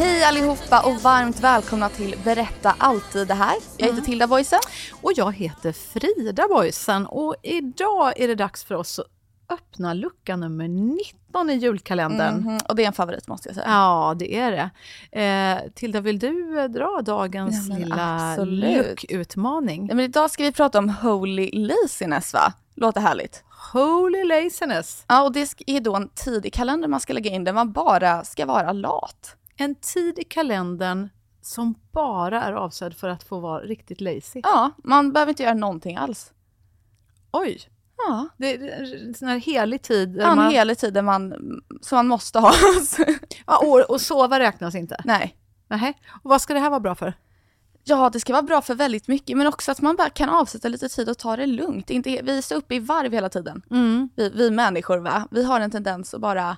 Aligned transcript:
Hej 0.00 0.24
allihopa 0.24 0.82
och 0.86 0.96
varmt 1.00 1.40
välkomna 1.40 1.88
till 1.88 2.14
Berätta 2.24 2.74
alltid 2.78 3.28
det 3.28 3.34
här. 3.34 3.56
Jag 3.76 3.86
heter 3.86 4.00
Tilda 4.02 4.26
Boysen. 4.26 4.58
Och 5.02 5.12
jag 5.16 5.32
heter 5.34 5.72
Frida 5.72 6.48
Boysen 6.48 7.06
och 7.06 7.36
idag 7.42 8.20
är 8.20 8.28
det 8.28 8.34
dags 8.34 8.64
för 8.64 8.74
oss 8.74 8.98
att 8.98 9.06
öppna 9.48 9.94
lucka 9.94 10.36
nummer 10.36 10.68
19 10.68 11.50
i 11.50 11.54
julkalendern. 11.54 12.34
Mhm, 12.34 12.58
Och 12.68 12.76
det 12.76 12.82
är 12.82 12.86
en 12.86 12.92
favorit 12.92 13.28
måste 13.28 13.48
jag 13.48 13.54
säga. 13.56 13.66
Ja, 13.68 14.14
det 14.18 14.36
är 14.36 14.50
det. 14.50 14.70
Eh, 15.22 15.72
Tilda, 15.74 16.00
vill 16.00 16.18
du 16.18 16.60
eh, 16.60 16.68
dra 16.68 17.00
dagens 17.04 17.68
Ja, 17.68 17.76
lilla 17.76 18.36
luckutmaning? 18.44 19.86
Ja, 19.88 19.94
men 19.94 20.04
idag 20.04 20.30
ska 20.30 20.42
vi 20.42 20.52
prata 20.52 20.78
om 20.78 20.88
Holy 20.88 21.50
Laziness 21.52 22.32
va? 22.34 22.52
Låter 22.74 23.00
härligt. 23.00 23.44
Holy 23.72 24.24
laziness! 24.24 25.04
Ja, 25.08 25.22
och 25.22 25.32
det 25.32 25.40
är 25.66 25.80
då 25.80 25.96
en 25.96 26.08
tid 26.08 26.46
i 26.46 26.50
kalendern 26.50 26.90
man 26.90 27.00
ska 27.00 27.12
lägga 27.12 27.30
in 27.30 27.44
där 27.44 27.52
man 27.52 27.72
bara 27.72 28.24
ska 28.24 28.46
vara 28.46 28.72
lat. 28.72 29.36
En 29.60 29.74
tid 29.74 30.18
i 30.18 30.24
kalendern 30.24 31.08
som 31.42 31.74
bara 31.92 32.42
är 32.42 32.52
avsedd 32.52 32.94
för 32.94 33.08
att 33.08 33.22
få 33.22 33.40
vara 33.40 33.62
riktigt 33.62 34.00
lazy. 34.00 34.40
Ja, 34.42 34.70
man 34.84 35.12
behöver 35.12 35.30
inte 35.30 35.42
göra 35.42 35.54
någonting 35.54 35.96
alls. 35.96 36.32
Oj! 37.32 37.60
Ja, 37.96 38.28
Det 38.36 38.54
är 38.54 39.06
en 39.08 39.14
sån 39.14 39.28
här 39.28 39.38
helig 39.38 39.82
tid. 39.82 40.08
där 40.08 40.20
ja 40.22 40.30
en 40.30 40.36
man- 40.36 40.50
hel 40.52 40.76
tiden 40.76 41.04
man, 41.04 41.34
som 41.80 41.96
man 41.96 42.08
måste 42.08 42.38
ha. 42.38 42.52
ja, 43.46 43.58
och, 43.58 43.90
och 43.90 44.00
sova 44.00 44.38
räknas 44.40 44.74
inte. 44.74 44.96
Nej. 45.04 45.36
Nähä. 45.68 45.92
Och 46.22 46.30
vad 46.30 46.40
ska 46.40 46.54
det 46.54 46.60
här 46.60 46.70
vara 46.70 46.80
bra 46.80 46.94
för? 46.94 47.14
Ja, 47.84 48.10
det 48.10 48.20
ska 48.20 48.32
vara 48.32 48.42
bra 48.42 48.62
för 48.62 48.74
väldigt 48.74 49.08
mycket, 49.08 49.36
men 49.36 49.46
också 49.46 49.72
att 49.72 49.80
man 49.80 49.96
bara 49.96 50.10
kan 50.10 50.28
avsätta 50.28 50.68
lite 50.68 50.88
tid 50.88 51.08
och 51.08 51.18
ta 51.18 51.36
det 51.36 51.46
lugnt. 51.46 51.90
Inte, 51.90 52.20
vi 52.22 52.38
är 52.38 52.42
så 52.42 52.54
uppe 52.54 52.74
i 52.74 52.78
varv 52.78 53.12
hela 53.12 53.28
tiden. 53.28 53.62
Vi, 54.16 54.30
vi 54.30 54.50
människor, 54.50 54.98
va? 54.98 55.28
vi 55.30 55.44
har 55.44 55.60
en 55.60 55.70
tendens 55.70 56.14
att 56.14 56.20
bara 56.20 56.56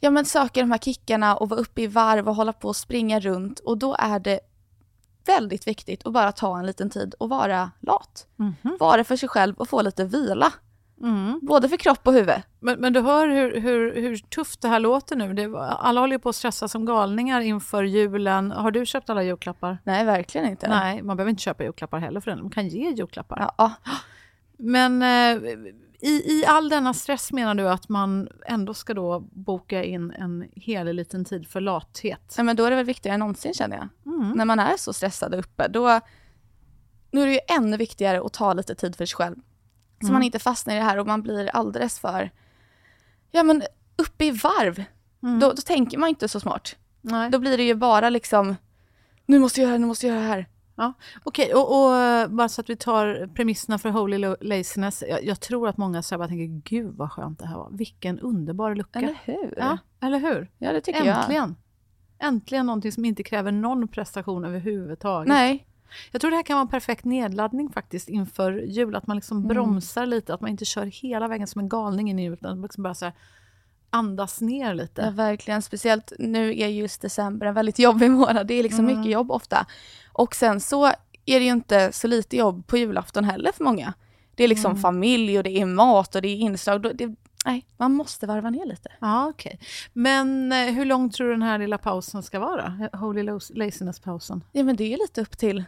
ja, 0.00 0.10
men 0.10 0.24
söka 0.24 0.60
de 0.60 0.70
här 0.70 0.78
kickarna 0.78 1.36
och 1.36 1.48
vara 1.48 1.60
uppe 1.60 1.82
i 1.82 1.86
varv 1.86 2.28
och 2.28 2.34
hålla 2.34 2.52
på 2.52 2.68
och 2.68 2.76
springa 2.76 3.20
runt. 3.20 3.58
Och 3.58 3.78
då 3.78 3.96
är 3.98 4.18
det 4.18 4.40
väldigt 5.26 5.66
viktigt 5.66 6.06
att 6.06 6.12
bara 6.12 6.32
ta 6.32 6.58
en 6.58 6.66
liten 6.66 6.90
tid 6.90 7.14
och 7.18 7.28
vara 7.28 7.70
lat. 7.80 8.26
Vara 8.80 9.04
för 9.04 9.16
sig 9.16 9.28
själv 9.28 9.54
och 9.56 9.68
få 9.68 9.82
lite 9.82 10.04
vila. 10.04 10.52
Både 11.42 11.68
för 11.68 11.76
kropp 11.76 12.06
och 12.06 12.12
huvud. 12.12 12.42
Men, 12.60 12.80
men 12.80 12.92
du 12.92 13.00
hör 13.00 13.28
hur, 13.28 13.60
hur, 13.60 13.94
hur 13.94 14.16
tufft 14.16 14.60
det 14.60 14.68
här 14.68 14.80
låter 14.80 15.16
nu. 15.16 15.34
Det, 15.34 15.58
alla 15.58 16.00
håller 16.00 16.18
på 16.18 16.28
att 16.28 16.36
stressa 16.36 16.68
som 16.68 16.84
galningar 16.84 17.40
inför 17.40 17.82
julen. 17.82 18.50
Har 18.50 18.70
du 18.70 18.86
köpt 18.86 19.10
alla 19.10 19.22
julklappar? 19.22 19.78
Nej, 19.84 20.04
verkligen 20.04 20.50
inte. 20.50 20.68
Nej, 20.68 21.02
man 21.02 21.16
behöver 21.16 21.30
inte 21.30 21.42
köpa 21.42 21.64
julklappar 21.64 21.98
heller 21.98 22.20
för 22.20 22.30
den. 22.30 22.42
Man 22.42 22.50
kan 22.50 22.68
ge 22.68 22.90
julklappar. 22.90 23.50
Ja. 23.58 23.72
Men 24.58 25.02
eh, 25.02 25.42
i, 26.00 26.08
i 26.40 26.44
all 26.46 26.68
denna 26.68 26.94
stress 26.94 27.32
menar 27.32 27.54
du 27.54 27.68
att 27.68 27.88
man 27.88 28.28
ändå 28.46 28.74
ska 28.74 28.94
då 28.94 29.20
boka 29.20 29.84
in 29.84 30.10
en 30.10 30.48
helig 30.56 30.94
liten 30.94 31.24
tid 31.24 31.48
för 31.48 31.60
lathet? 31.60 32.34
Nej, 32.36 32.44
men 32.44 32.56
då 32.56 32.64
är 32.64 32.70
det 32.70 32.76
väl 32.76 32.86
viktigare 32.86 33.14
än 33.14 33.20
någonsin 33.20 33.54
känner 33.54 33.76
jag. 33.76 34.14
Mm. 34.14 34.30
När 34.30 34.44
man 34.44 34.58
är 34.58 34.76
så 34.76 34.92
stressad 34.92 35.34
uppe, 35.34 35.68
då 35.68 36.00
nu 37.10 37.22
är 37.22 37.26
det 37.26 37.32
ju 37.32 37.40
ännu 37.48 37.76
viktigare 37.76 38.20
att 38.26 38.32
ta 38.32 38.52
lite 38.52 38.74
tid 38.74 38.96
för 38.96 39.06
sig 39.06 39.16
själv. 39.16 39.36
Så 40.00 40.06
Mm. 40.06 40.12
man 40.12 40.22
inte 40.22 40.38
fastnar 40.38 40.74
i 40.74 40.78
det 40.78 40.84
här 40.84 40.98
och 40.98 41.06
man 41.06 41.22
blir 41.22 41.48
alldeles 41.48 41.98
för, 41.98 42.30
ja 43.30 43.42
men 43.42 43.62
uppe 43.96 44.24
i 44.24 44.30
varv. 44.30 44.84
Då, 45.40 45.52
då 45.52 45.62
tänker 45.62 45.98
man 45.98 46.08
inte 46.08 46.28
så 46.28 46.40
smart. 46.40 46.76
Mm. 47.04 47.18
Nej. 47.20 47.30
Då 47.30 47.38
blir 47.38 47.56
det 47.56 47.62
ju 47.64 47.74
bara 47.74 48.10
liksom, 48.10 48.56
nu 49.26 49.38
måste 49.38 49.60
jag 49.60 49.64
göra 49.66 49.70
det 49.70 49.74
här, 49.74 49.80
nu 49.80 49.86
måste 49.86 50.06
jag 50.06 50.14
göra 50.16 50.24
det 50.24 50.30
här. 50.32 50.46
Ja, 50.78 50.92
Okej, 51.24 51.54
och, 51.54 51.84
och 51.86 51.96
eh, 51.96 52.28
bara 52.28 52.48
så 52.48 52.60
att 52.60 52.70
vi 52.70 52.76
tar 52.76 53.28
premisserna 53.34 53.78
för 53.78 53.90
Holy 53.90 54.18
Laziness. 54.40 55.04
Jag, 55.08 55.24
jag 55.24 55.40
tror 55.40 55.68
att 55.68 55.76
många 55.76 56.02
så 56.02 56.18
bara 56.18 56.28
tänker, 56.28 56.70
gud 56.76 56.94
vad 56.96 57.12
skönt 57.12 57.38
det 57.38 57.46
här 57.46 57.56
var. 57.56 57.68
Vilken 57.72 58.18
underbar 58.20 58.74
lucka. 58.74 58.98
Eller 58.98 59.16
hur? 59.24 59.54
Ja, 59.56 59.78
eller 60.00 60.18
hur? 60.18 60.50
Ja, 60.58 60.72
det 60.72 60.80
tycker 60.80 61.04
jag. 61.04 61.18
Äntligen. 61.18 61.56
Äntligen 62.18 62.66
någonting 62.66 62.92
som 62.92 63.04
inte 63.04 63.22
kräver 63.22 63.52
någon 63.52 63.88
prestation 63.88 64.44
överhuvudtaget. 64.44 65.28
Nej, 65.28 65.66
Jag 66.12 66.20
tror 66.20 66.30
det 66.30 66.36
här 66.36 66.42
kan 66.42 66.54
vara 66.54 66.62
en 66.62 66.68
perfekt 66.68 67.04
nedladdning 67.04 67.70
faktiskt 67.72 68.08
inför 68.08 68.52
jul. 68.52 68.96
Att 68.96 69.06
man 69.06 69.16
liksom 69.16 69.36
Mm. 69.38 69.48
bromsar 69.48 70.06
lite, 70.06 70.34
att 70.34 70.40
man 70.40 70.50
inte 70.50 70.64
kör 70.64 70.86
hela 70.86 71.28
vägen 71.28 71.46
som 71.46 71.60
en 71.60 71.68
galning 71.68 72.10
in 72.10 72.18
i 72.18 72.22
julen. 72.22 72.38
Utan 72.38 72.62
liksom 72.62 72.82
bara 72.82 72.94
så 72.94 73.04
här 73.04 73.14
andas 73.90 74.40
ner 74.40 74.74
lite. 74.74 75.02
ja, 75.02 75.10
verkligen. 75.10 75.62
Speciellt 75.62 76.12
nu 76.18 76.58
är 76.60 76.68
just 76.68 77.00
december 77.02 77.46
en 77.46 77.54
väldigt 77.54 77.78
jobbig 77.78 78.10
månad. 78.20 78.46
Det 78.46 78.54
är 78.54 78.62
liksom 78.62 78.84
Mm. 78.84 78.98
mycket 78.98 79.12
jobb 79.12 79.30
ofta. 79.30 79.66
Och 80.12 80.34
sen 80.34 80.60
så 80.60 80.86
är 81.26 81.40
det 81.40 81.44
ju 81.44 81.50
inte 81.52 81.92
så 81.92 82.06
lite 82.06 82.36
jobb 82.36 82.66
på 82.66 82.76
julafton 82.76 83.24
heller 83.24 83.52
för 83.52 83.64
många. 83.64 83.92
Det 84.34 84.44
är 84.44 84.48
liksom 84.48 84.70
Mm. 84.70 84.82
familj 84.82 85.38
och 85.38 85.44
det 85.44 85.60
är 85.60 85.66
mat 85.66 86.14
och 86.14 86.22
det 86.22 86.28
är 86.28 86.36
inslag. 86.36 86.96
Det, 86.96 87.14
nej, 87.44 87.66
man 87.76 87.92
måste 87.92 88.26
varva 88.26 88.50
ner 88.50 88.66
lite. 88.66 88.88
Ja, 89.00 89.26
okej. 89.28 89.60
Men 89.92 90.52
eh, 90.52 90.58
hur 90.58 90.84
lång 90.84 91.10
tror 91.10 91.26
du 91.26 91.32
den 91.32 91.42
här 91.42 91.58
lilla 91.58 91.78
pausen 91.78 92.22
ska 92.22 92.38
vara? 92.38 92.88
Holy 92.92 93.22
Laziness-pausen. 93.54 94.44
Ja, 94.52 94.62
men 94.64 94.76
det 94.76 94.84
är 94.84 94.88
ju 94.88 94.96
lite 94.96 95.20
upp 95.20 95.38
till... 95.38 95.64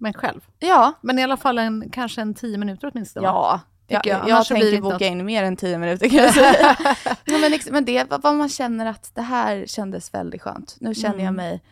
Men 0.00 0.12
själv. 0.12 0.40
Ja, 0.58 0.92
Men 1.00 1.18
i 1.18 1.22
alla 1.22 1.36
fall 1.36 1.58
en, 1.58 1.90
kanske 1.90 2.20
en 2.20 2.34
tio 2.34 2.58
minuter 2.58 2.90
åtminstone. 2.92 3.26
va? 3.26 3.60
Ja. 3.88 3.94
Jag, 3.94 4.02
Tycker 4.02 4.16
jag. 4.16 4.30
Annars 4.30 4.46
så 4.46 4.54
blir 4.54 4.72
det 4.72 4.80
boka 4.80 5.06
in 5.06 5.24
mer 5.24 5.42
än 5.44 5.56
tio 5.56 5.78
minuter 5.78 6.08
kan 6.08 6.18
jag 6.18 6.34
säga. 6.34 6.76
ja, 7.24 7.38
men, 7.38 7.52
ex- 7.52 7.70
men 7.70 7.84
det 7.84 8.10
vad 8.10 8.34
man 8.34 8.48
känner 8.48 8.86
att 8.86 9.14
det 9.14 9.22
här 9.22 9.66
kändes 9.66 10.14
väldigt 10.14 10.42
skönt. 10.42 10.76
Nu 10.80 10.94
känner 10.94 11.24
jag 11.24 11.34
mig 11.34 11.62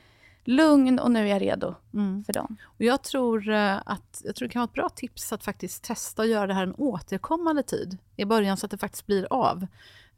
lugn 0.45 0.99
och 0.99 1.11
nu 1.11 1.21
är 1.21 1.27
jag 1.33 1.43
redo 1.43 1.75
Mm. 1.95 2.25
för 2.25 2.33
dagen. 2.33 2.57
Och 2.65 2.81
jag, 2.85 3.03
tror, 3.03 3.49
eh, 3.49 3.77
att, 3.87 4.23
jag 4.25 4.35
tror 4.37 4.49
det 4.49 4.53
kan 4.53 4.61
vara 4.61 4.69
ett 4.69 4.73
bra 4.75 4.89
tips 4.89 5.33
att 5.33 5.45
faktiskt 5.45 5.85
testa 5.85 6.23
att 6.23 6.29
göra 6.29 6.47
det 6.47 6.55
här 6.55 6.63
en 6.63 6.75
återkommande 6.75 7.63
tid 7.63 7.99
i 8.17 8.25
början 8.25 8.57
så 8.57 8.67
att 8.67 8.71
det 8.71 8.79
faktiskt 8.79 9.07
blir 9.07 9.27
av. 9.31 9.67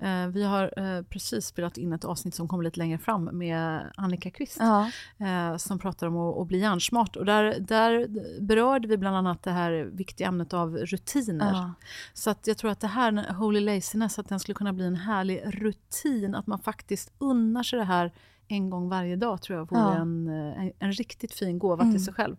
Eh, 0.00 0.26
Vi 0.26 0.44
har 0.44 0.72
eh, 0.76 1.02
precis 1.02 1.46
spelat 1.46 1.78
in 1.78 1.92
ett 1.92 2.04
avsnitt 2.04 2.34
som 2.34 2.48
kommer 2.48 2.64
lite 2.64 2.78
längre 2.78 2.98
fram 2.98 3.24
med 3.24 3.82
Annika 3.96 4.30
Kvist 4.30 4.56
Ja. 4.60 4.90
eh, 5.18 5.56
som 5.56 5.78
pratar 5.78 6.06
om 6.06 6.16
att, 6.16 6.46
bli 6.48 6.58
hjärnsmart. 6.60 7.16
Och 7.16 7.24
där, 7.24 7.60
där 7.60 8.06
berörde 8.40 8.88
vi 8.88 8.96
bland 8.96 9.16
annat 9.16 9.42
det 9.42 9.50
här 9.50 9.72
viktiga 9.92 10.28
ämnet 10.28 10.54
av 10.54 10.76
rutiner. 10.76 11.52
Ja. 11.52 11.72
Så 12.14 12.30
att 12.30 12.46
jag 12.46 12.58
tror 12.58 12.70
att 12.70 12.80
det 12.80 12.86
här, 12.86 13.32
Holy 13.32 13.60
Laziness, 13.60 14.18
att 14.18 14.28
den 14.28 14.40
skulle 14.40 14.54
kunna 14.54 14.72
bli 14.72 14.86
en 14.86 14.96
härlig 14.96 15.42
rutin. 15.46 16.34
Att 16.34 16.46
man 16.46 16.58
faktiskt 16.58 17.12
unnar 17.18 17.62
sig 17.62 17.78
det 17.78 17.84
här 17.84 18.12
en 18.48 18.70
gång 18.70 18.88
varje 18.88 19.16
dag 19.16 19.42
tror 19.42 19.58
jag 19.58 19.70
vore 19.70 19.80
Ja. 19.80 19.94
en, 19.94 20.28
en, 20.28 20.72
en 20.78 20.92
riktigt 20.92 21.34
fin 21.34 21.58
gåva 21.58 21.82
Mm. 21.82 21.94
till 21.94 22.04
sig 22.04 22.14
själv. 22.14 22.36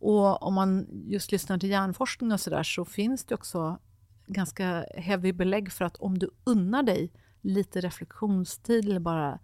Och 0.00 0.42
om 0.42 0.54
man 0.54 0.86
just 1.06 1.32
lyssnar 1.32 1.58
till 1.58 1.68
hjärnforskning 1.70 2.32
och 2.32 2.40
sådär 2.40 2.62
så 2.62 2.84
finns 2.84 3.24
det 3.24 3.34
också 3.34 3.78
ganska 4.28 4.86
heavy 4.96 5.32
belägg 5.32 5.72
för 5.72 5.84
att 5.84 5.96
om 5.96 6.18
du 6.18 6.30
unnar 6.44 6.82
dig 6.82 7.10
lite 7.40 7.80
reflektionstid 7.80 8.88
eller 8.88 9.00
bara 9.00 9.38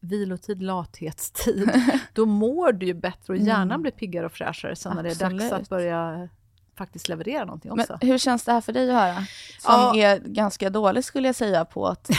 vilotid, 0.00 0.62
lathetstid, 0.62 1.70
då 2.12 2.26
mår 2.26 2.72
du 2.72 2.86
ju 2.86 2.94
bättre 2.94 3.32
och 3.32 3.38
hjärnan 3.38 3.82
blir 3.82 3.92
piggare 3.92 4.26
och 4.26 4.32
fräschare 4.32 4.76
sen 4.76 4.96
när 4.96 5.02
det 5.02 5.10
är 5.10 5.14
dags 5.30 5.32
Mm. 5.44 5.52
Att 5.62 5.68
börja 5.68 6.28
faktiskt 6.74 7.08
leverera 7.08 7.44
någonting 7.44 7.70
Men 7.70 7.80
också. 7.80 7.98
hur 8.06 8.18
känns 8.18 8.44
det 8.44 8.52
här 8.52 8.60
för 8.60 8.72
dig 8.72 8.90
att 8.90 8.96
höra? 9.02 9.14
Som 9.58 9.74
Ja. 9.74 9.96
är 9.96 10.18
ganska 10.18 10.70
dålig 10.70 11.04
skulle 11.04 11.28
jag 11.28 11.34
säga 11.36 11.64
på 11.64 11.86
att 11.86 12.10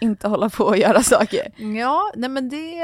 inte 0.00 0.28
hålla 0.28 0.48
på 0.50 0.64
och 0.64 0.76
göra 0.76 1.02
saker. 1.02 1.52
Ja, 1.78 2.12
nej 2.16 2.30
men 2.30 2.48
det... 2.48 2.74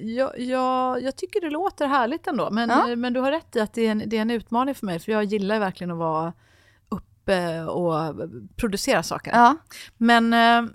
Jag, 0.00 0.38
jag, 0.40 1.02
jag 1.02 1.16
tycker 1.16 1.40
det 1.40 1.50
låter 1.50 1.86
härligt 1.86 2.26
ändå. 2.26 2.50
Men, 2.50 2.68
Ja. 2.70 2.96
men 2.96 3.12
du 3.12 3.20
har 3.20 3.30
rätt 3.30 3.56
i 3.56 3.60
att 3.60 3.72
det 3.72 3.86
är, 3.86 3.90
en, 3.90 4.02
det 4.06 4.16
är 4.16 4.22
en 4.22 4.30
utmaning 4.30 4.74
för 4.74 4.86
mig. 4.86 4.98
För 4.98 5.12
jag 5.12 5.24
gillar 5.24 5.58
verkligen 5.58 5.90
att 5.90 5.98
vara 5.98 6.32
och 7.68 8.14
producera 8.56 9.02
saker. 9.02 9.30
Ja, 9.32 9.56
Men, 9.96 10.32
eh, 10.32 10.70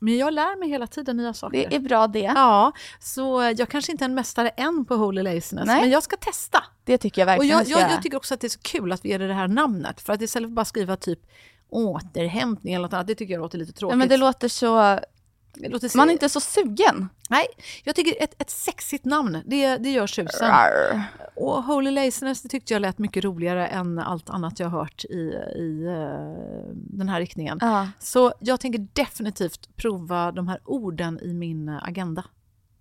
men 0.00 0.16
jag 0.18 0.34
lär 0.34 0.58
mig 0.58 0.68
hela 0.68 0.86
tiden 0.86 1.16
nya 1.16 1.34
saker. 1.34 1.66
det 1.70 1.76
är 1.76 1.80
bra 1.80 2.06
det. 2.06 2.18
Ja, 2.36 2.72
så 3.00 3.52
jag 3.56 3.68
kanske 3.68 3.92
inte 3.92 4.04
är 4.04 4.08
en 4.08 4.14
mästare 4.14 4.48
än 4.48 4.84
på 4.84 4.94
Holy 4.96 5.22
Laziness, 5.22 5.66
Nej. 5.66 5.80
men 5.80 5.90
jag 5.90 6.02
ska 6.02 6.16
testa. 6.16 6.64
Det 6.84 6.98
tycker 6.98 7.22
jag 7.22 7.26
Och 7.26 7.30
verkligen 7.32 7.58
jag, 7.58 7.66
ska 7.66 7.72
jag, 7.72 7.80
göra. 7.80 7.90
jag 7.92 8.02
tycker 8.02 8.16
också 8.16 8.34
att 8.34 8.40
det 8.40 8.46
är 8.46 8.48
så 8.48 8.60
kul 8.62 8.92
att 8.92 9.04
vi 9.04 9.08
ger 9.08 9.18
det 9.18 9.26
det 9.26 9.34
här 9.34 9.48
namnet. 9.48 10.00
För 10.00 10.12
att 10.12 10.22
istället 10.22 10.48
för 10.50 10.54
bara 10.54 10.64
skriva 10.64 10.96
typ 10.96 11.20
återhämtning 11.68 12.74
eller 12.74 12.82
något 12.82 12.92
annat, 12.92 13.06
det 13.06 13.14
tycker 13.14 13.34
jag 13.34 13.40
låter 13.40 13.58
lite 13.58 13.72
tråkigt. 13.72 13.92
ja, 13.92 13.96
men 13.96 14.08
det 14.08 14.16
låter 14.16 14.48
så... 14.48 15.00
Man 15.94 16.08
är 16.08 16.12
inte 16.12 16.28
så 16.28 16.40
sugen. 16.40 17.08
Nej, 17.30 17.46
jag 17.84 17.94
tycker 17.96 18.22
ett, 18.22 18.42
ett 18.42 18.50
sexigt 18.50 19.04
namn, 19.04 19.42
det, 19.46 19.76
det 19.76 19.90
gör 19.90 20.06
susen. 20.06 20.48
Rar. 20.48 21.02
Och 21.36 21.62
Holy 21.62 21.90
Laziness, 21.90 22.42
det 22.42 22.48
tyckte 22.48 22.72
jag 22.72 22.80
lät 22.80 22.98
mycket 22.98 23.24
roligare 23.24 23.66
än 23.66 23.98
allt 23.98 24.30
annat 24.30 24.60
jag 24.60 24.68
hört 24.68 25.04
i, 25.04 25.14
i 25.56 25.84
eh, 25.86 26.74
den 26.74 27.08
här 27.08 27.20
riktningen. 27.20 27.58
Ja, 27.60 27.88
Så 27.98 28.32
jag 28.40 28.60
tänker 28.60 28.86
definitivt 28.92 29.76
prova 29.76 30.32
de 30.32 30.48
här 30.48 30.60
orden 30.64 31.20
i 31.22 31.34
min 31.34 31.68
agenda. 31.68 32.24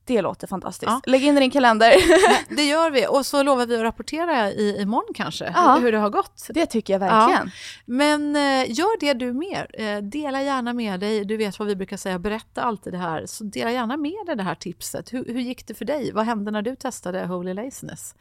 Det 0.06 0.22
låter 0.22 0.48
fantastiskt. 0.48 0.90
Ja. 0.92 1.02
Lägg 1.06 1.24
in 1.24 1.38
i 1.38 1.40
din 1.40 1.52
kalender. 1.52 1.94
Det 2.56 2.64
gör 2.64 2.92
vi 2.92 3.08
och 3.08 3.26
så 3.26 3.44
lovar 3.44 3.66
vi 3.66 3.76
att 3.76 3.82
rapportera 3.82 4.52
i, 4.52 4.82
imorgon 4.82 5.14
kanske, 5.16 5.52
Ja. 5.56 5.78
hur, 5.82 5.92
det 5.92 5.98
har 5.98 6.10
gått. 6.10 6.48
Det 6.50 6.66
tycker 6.66 6.94
jag 6.94 7.00
verkligen. 7.00 7.52
Men 7.86 8.36
eh, 8.36 8.72
gör 8.72 9.00
det 9.00 9.14
du 9.14 9.34
mer. 9.34 9.68
Eh, 9.74 9.98
dela 9.98 10.42
gärna 10.42 10.74
med 10.74 11.00
dig. 11.00 11.26
Du 11.26 11.38
vet 11.38 11.60
vad 11.60 11.68
vi 11.68 11.76
brukar 11.76 11.98
säga, 11.98 12.20
berätta 12.20 12.62
alltid 12.62 12.94
det 12.94 12.98
här. 13.00 13.26
Så 13.26 13.44
dela 13.44 13.72
gärna 13.72 13.98
med 13.98 14.26
dig 14.26 14.36
det 14.36 14.44
här 14.44 14.56
tipset. 14.56 15.14
Hur, 15.14 15.26
hur 15.26 15.40
gick 15.42 15.68
det 15.68 15.74
för 15.74 15.86
dig? 15.86 16.12
Vad 16.12 16.26
hände 16.26 16.52
när 16.52 16.62
du 16.62 16.76
testade 16.76 17.26
Holy 17.26 17.54
Laziness? 17.54 18.16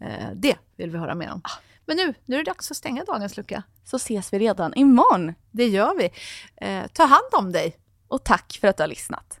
Eh, 0.00 0.28
det 0.34 0.56
vill 0.76 0.90
vi 0.90 0.98
höra 0.98 1.14
mer 1.14 1.32
om. 1.32 1.42
Men 1.86 1.96
nu, 1.96 2.14
nu 2.24 2.34
är 2.36 2.44
det 2.44 2.50
dags 2.50 2.70
att 2.70 2.76
stänga 2.76 3.04
dagens 3.04 3.36
lucka. 3.36 3.62
Så 3.84 3.96
ses 3.96 4.32
vi 4.32 4.38
redan 4.38 4.74
imorgon. 4.74 5.34
Det 5.50 5.66
gör 5.66 5.94
vi. 5.98 6.10
Ta 6.92 7.04
hand 7.04 7.28
om 7.32 7.52
dig. 7.52 7.76
Och 8.08 8.24
tack 8.24 8.58
för 8.60 8.68
att 8.68 8.76
du 8.76 8.82
har 8.82 8.88
lyssnat. 8.88 9.40